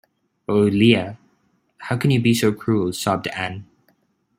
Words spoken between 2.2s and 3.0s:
so cruel?”